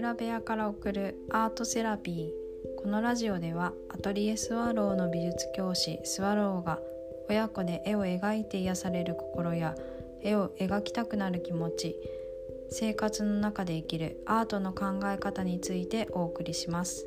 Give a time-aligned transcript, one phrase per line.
[0.00, 2.82] ラ部屋から送るアートセラピー。
[2.82, 6.80] このラジオではアトリエスワローの美術教師スワローが
[7.28, 9.74] 親子で絵を描いて癒される心や
[10.22, 11.96] 絵を描きたくなる気持ち
[12.70, 17.06] 生活の中で生きるアートの考え方についてお送りします。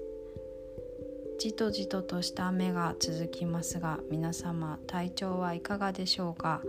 [1.39, 6.61] じとじととした雨が続きますが皆様体調はいかがでしょうか？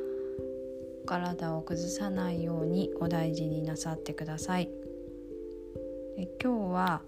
[1.07, 4.71] 体を崩さないようにお大事になさってください。
[6.17, 7.03] え今日は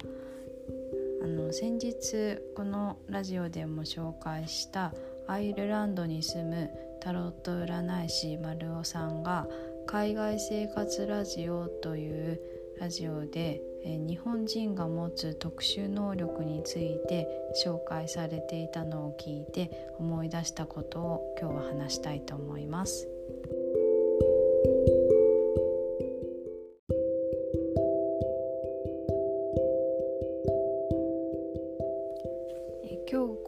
[1.23, 4.93] あの先日このラジオでも紹介した
[5.27, 9.47] アイルランドに住むタロット占い師丸尾さんが
[9.85, 12.41] 海外生活ラジオという
[12.79, 17.27] ラジオで日本人が持つ特殊能力について
[17.65, 23.07] 紹介されていたのを聞いて思い出したことを今日は話したいと思います。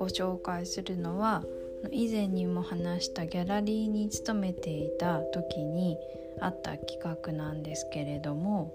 [0.10, 1.44] 紹介するのは
[1.92, 5.98] 以前にも話したギャラリーに勤めていた時に
[6.42, 8.74] あった企画なんですけれども、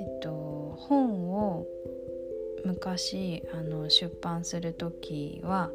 [0.00, 1.66] えっと、本を
[2.64, 5.70] 昔あの出版する時は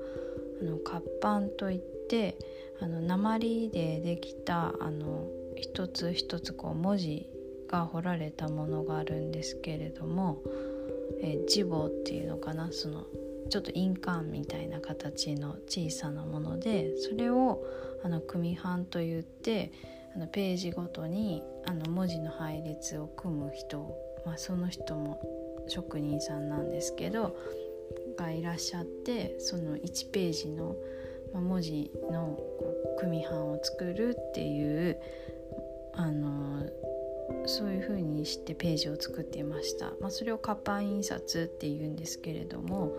[0.62, 2.38] あの活版といって
[2.80, 7.30] あの鉛でできたあの一つ一つこう文字
[7.68, 10.42] が彫られたものがあるんですけれども、
[11.22, 13.06] えジボっていうのかなその
[13.52, 17.62] ちょっと印鑑みたいな形の小さなものでそれを
[18.02, 19.74] あの組版といって
[20.16, 23.94] あのページごとにあの文字の配列を組む人、
[24.26, 25.22] まあ、その人も
[25.68, 27.36] 職人さんなんですけど
[28.18, 30.76] がいらっしゃってその1ページの
[31.34, 32.40] 文字の
[33.00, 34.98] 組版を作るっていう
[35.94, 36.66] あの
[37.46, 42.96] そういう風にしてページを作っていました、まあ、それを活版印刷っていうんですけれども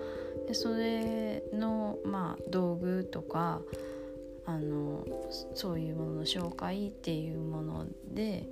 [0.47, 3.61] でそれの、まあ、道具とか
[4.45, 5.07] あの
[5.55, 8.45] そういうものの紹介っていうもので、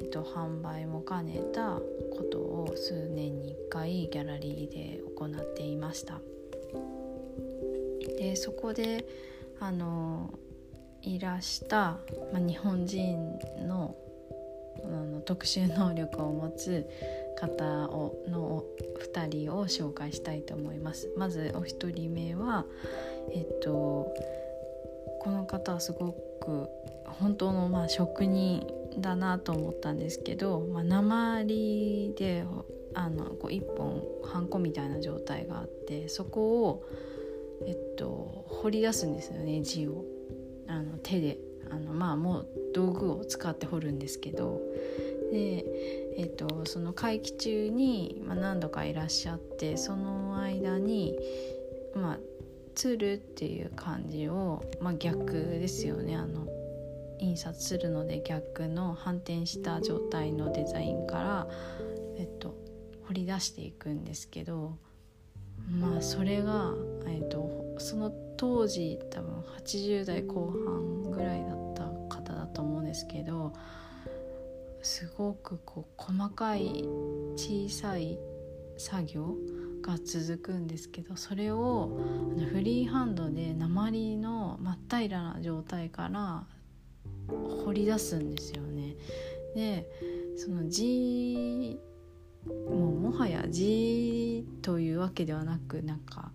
[0.00, 6.20] えっと、販売も兼ねたことを数年に1回ギャラリーで行っていました。
[8.18, 9.06] でそこで
[9.58, 10.32] あの
[11.02, 11.98] いらした、
[12.32, 13.96] まあ、日本人の
[14.84, 16.88] あの特殊能力を持つ
[17.42, 18.64] 方をの
[19.00, 21.10] 2人を紹介したいと思います。
[21.16, 22.64] まずお一人目は
[23.32, 24.14] えっと
[25.20, 26.68] この方はすごく
[27.04, 28.64] 本当のまあ職人
[28.98, 32.44] だなと思ったんですけど、まあ、鉛で
[32.94, 36.84] あのこう一本ハンコみたいな状態があってそこを、
[37.66, 40.04] えっと、掘り出すんですよね字を。
[40.68, 41.38] あの手で。
[41.72, 44.60] あのまあもう道具を使って彫るんですけど
[45.32, 45.64] で、
[46.18, 51.18] えーと、その会期中に、まあ、何度かいらっしゃってその間に
[51.94, 52.18] まあ
[52.74, 56.16] つるっていう感じを、まあ、逆ですよね。
[56.16, 56.46] あの
[57.18, 61.48] 印刷するので逆の反転した状態のデザインから、
[62.18, 62.56] えっと、
[63.06, 64.76] 掘り出していくんですけど
[65.70, 66.72] まあそれが、
[67.06, 73.52] えっと、その当時多分80代後半ぐらいだった方だと思うんですけど
[74.82, 76.84] すごくこう細かい
[77.36, 78.18] 小さい
[78.76, 79.36] 作業
[79.80, 82.00] が続くんですけどそれを
[82.52, 86.46] フリーハンドで鉛の真っ平らな状態から
[87.64, 88.96] 掘り出すんですよね。
[89.54, 89.88] で
[90.36, 91.78] その字
[92.46, 96.32] もうもはや字というわけではなくなんか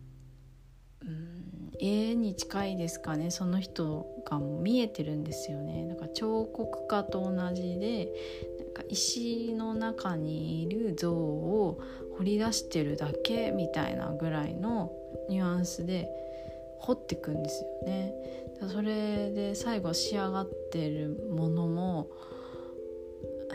[1.01, 5.85] うん絵に近いですかねその人がも見えてるんですよね。
[5.85, 8.11] なんか彫刻家と同じで
[8.59, 11.79] なんか石の中にいる像を
[12.17, 14.91] 掘り出してるだけみたいなぐらいの
[15.29, 16.09] ニュアンスで
[16.79, 18.13] 掘ってくんですよね。
[18.69, 22.09] それで最後仕上がってるものも、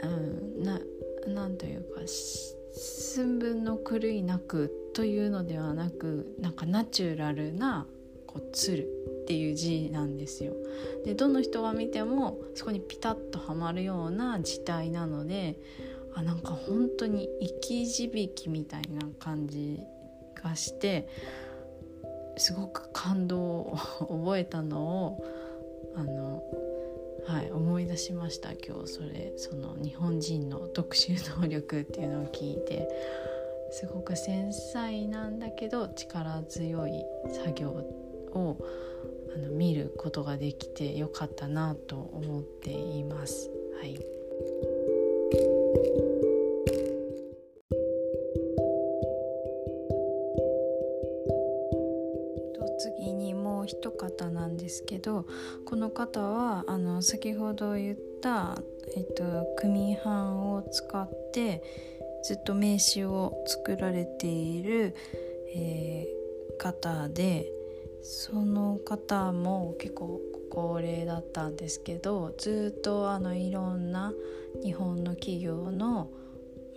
[0.03, 0.81] うん、な
[1.27, 7.87] なんというか寸分の狂いなくというのではなくなんかナチュラルな
[8.27, 8.51] こう
[9.33, 10.53] っていう字なんですよ。
[11.07, 15.59] でどの人が見てもそこにピタッとはまるような字体なので
[16.15, 19.81] あなんか本当に生き字引みたいな感じ
[20.35, 21.09] がして
[22.37, 25.25] すごく感動を覚えたのを
[25.97, 26.43] あの
[27.27, 32.87] はい思い出しました今日それその日本人の特殊能力っていうのを聞いて
[33.71, 37.71] すごく繊細なんだけど力強い作業
[38.35, 38.59] を
[39.35, 43.51] あの見ることができてよかったなと思っています。
[43.81, 43.99] はい、
[52.79, 55.27] 次にもう一方なんですけど
[55.65, 58.57] この方はあの先ほど言った、
[58.97, 59.23] えっと、
[59.57, 61.63] 組版を使って
[62.25, 64.95] ずっと名刺を作られている、
[65.55, 67.62] えー、方で。
[68.03, 70.21] その方も結構
[70.51, 74.13] 高齢だったんですけどずっとあのいろんな
[74.63, 76.11] 日本の企業の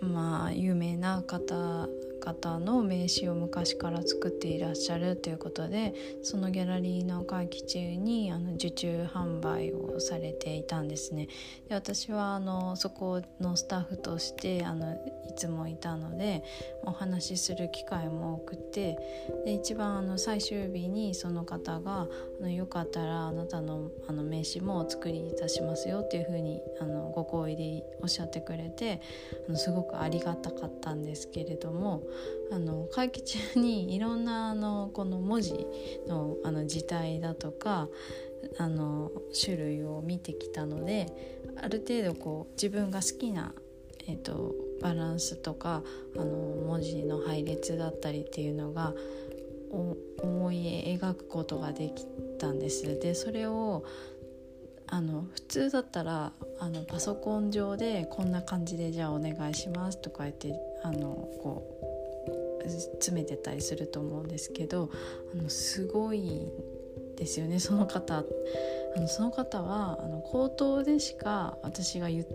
[0.00, 1.88] まあ有名な方
[2.26, 11.28] 方の名刺を昔から作っていらっしゃるということでそのギャラリーの会期中にあの受注販売をされていたんですね。
[11.68, 16.42] で私はあのそこのスタッフとしてあのいつもいたので
[16.84, 18.98] お話しする機会も多くて
[19.44, 22.08] で一番あの最終日にその方が
[22.40, 29.00] あのよかったらあなたのあの名刺もお作りいたしますよっていうふうにあのご好意でおっしゃってくれて
[29.48, 32.02] あのすごくありがたかったんですけれども
[32.50, 35.66] あの会期中にいろんなあのこの文字
[36.06, 37.88] のあの字体だとか
[38.58, 41.06] あの種類を見てきたので
[41.56, 43.52] ある程度こう自分が好きな、
[44.06, 45.82] えーと、バランスとか
[46.16, 48.94] あの文字の配列だったりっていうのが
[49.70, 52.06] 思い描くことができ
[52.38, 52.98] たんです。
[53.00, 53.84] でそれを
[54.88, 60.54] あの普通だったらあのパソコン上でこんな感じでじゃあお願いしますとか言って
[60.84, 61.95] あのこう
[62.68, 64.90] 詰めてたりすると思うんですけど
[65.32, 66.48] あのすごい
[67.16, 68.24] ですよねその方。
[68.96, 72.26] あのその方はあの口頭でしか私が言っ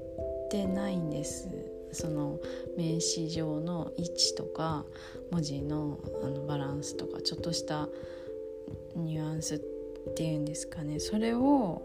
[0.50, 1.50] てないんです。
[1.92, 2.39] その
[2.78, 4.86] 名刺上の位置とか
[5.31, 7.89] 文字のあのバランスとかちょっとした
[8.95, 9.60] ニュアンスっ
[10.16, 11.00] ていうんですかね。
[11.00, 11.81] それを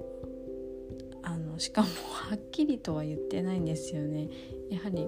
[1.23, 4.29] あのしかもはっきりとは言ってないんですよね。
[4.71, 5.07] やはり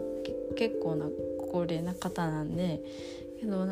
[0.56, 1.06] 結構な
[1.52, 2.82] 高齢な方なんで
[3.38, 3.66] けど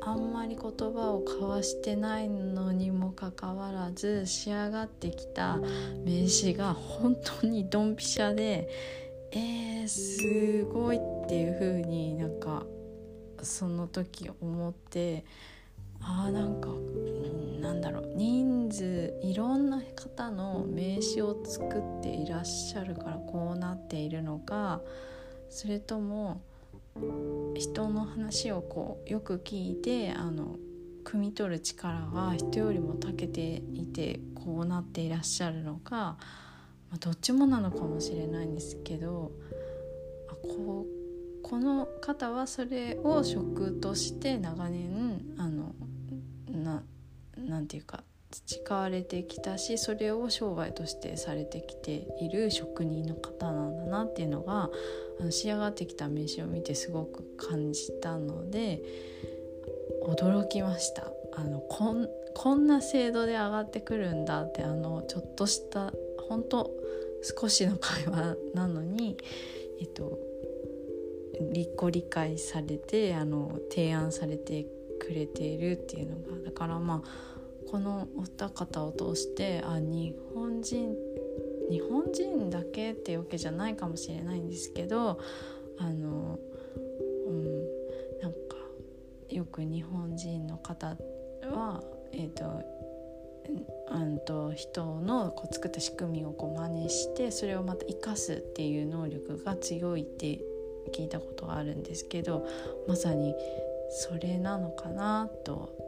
[0.00, 5.58] あんまり言葉を交わしてないのにもかかわらず仕上がってきた
[6.04, 8.68] 名刺が本当にドンピシャで
[9.30, 12.64] えー、すごいっていう風になんか
[13.42, 15.24] その時思って
[16.00, 16.68] あーなんか
[17.60, 24.80] なんだろう人数いろんな方の名刺を作っていらっしゃるからこうなっているのか
[25.50, 26.40] それとも
[27.54, 30.56] 人の話をこうよく聞いてあの
[31.04, 36.18] 汲み取る力が人よりも長けていてこうなっていらっしゃるのか、ま
[36.94, 39.32] あ、どっちもなのかもしれないんですけど
[40.28, 45.74] あこうこの方はそれを職として長年あの
[46.50, 46.82] な
[47.36, 54.70] なんていうか培われてきたしそれを商売としてされてきている職人の方なんだなっていうのが
[55.20, 58.82] あの仕上がってきた名刺を見てすごく感じたので
[60.06, 61.12] 驚きました。
[61.34, 65.92] あのこんこんな制度で上がってくるんだってあのちょっとした
[66.28, 66.70] 本当
[67.22, 69.16] 少しの会話なのに
[69.80, 70.18] えっと
[71.76, 74.66] ご理解されてあの提案されて
[74.98, 77.37] くれているっていうのがだからまあ
[77.70, 80.96] このお二方を通してあ日本人
[81.70, 85.20] 日本人だけっていうわけじゃないかもしれないんですけど
[85.78, 86.38] あの、
[87.26, 87.44] うん、
[88.22, 88.38] なんか
[89.28, 90.96] よく日本人の方
[91.42, 91.82] は
[92.12, 92.62] えっ、ー、と
[93.90, 100.40] うんと人のこう作った仕組みをこう真似してそれをまた生かすっていう能力が強いって
[100.94, 102.46] 聞いたことがあるんですけど
[102.86, 103.34] まさに
[103.90, 105.87] それなのかなと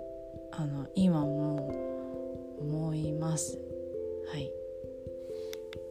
[0.52, 1.68] あの今も
[2.60, 3.58] 思います。
[4.32, 4.50] はい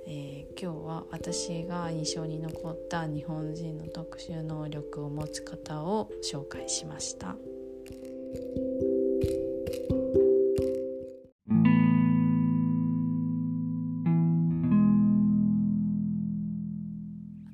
[0.08, 7.30] えー、今日は私が印象に残った日本人の特殊能力を持つ方を紹介しました。
[7.30, 7.34] ア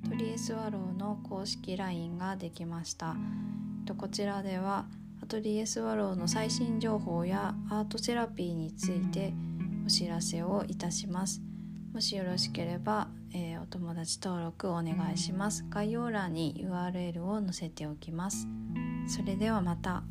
[0.10, 3.16] トリエスワローの公式 LINE ができました。
[3.98, 4.86] こちらでは
[5.26, 9.34] アトリエスワローの最新情報やアートセラピーについて
[9.84, 11.42] お知らせをいたします。
[11.92, 15.66] もしよろしければ、えー、お友達登録お願いします。
[15.68, 18.48] 概要欄に URL を載せておきます。
[19.08, 20.04] それではまた。